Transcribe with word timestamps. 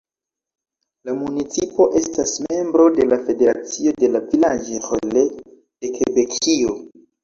La 1.09 1.13
municipo 1.17 1.87
estas 2.01 2.33
membro 2.47 2.89
de 2.97 3.07
la 3.13 3.21
Federacio 3.29 3.97
de 4.03 4.13
la 4.17 4.25
"Villages-relais" 4.35 5.33
de 5.57 5.97
Kebekio. 6.03 6.79